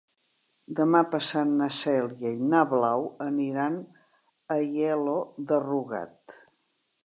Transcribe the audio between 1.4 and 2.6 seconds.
na Cèlia i